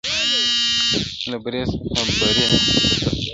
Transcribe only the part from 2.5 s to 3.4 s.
ته پاڅېدلی-